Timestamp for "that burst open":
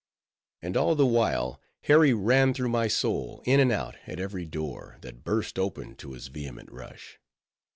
5.01-5.95